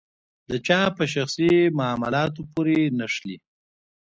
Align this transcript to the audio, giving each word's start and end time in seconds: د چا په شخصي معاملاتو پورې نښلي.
د 0.49 0.51
چا 0.67 0.81
په 0.97 1.03
شخصي 1.13 1.53
معاملاتو 1.79 2.41
پورې 2.53 2.77
نښلي. 2.99 3.37